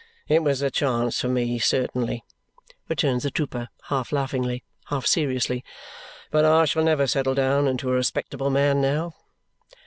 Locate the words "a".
0.63-0.71, 7.87-7.93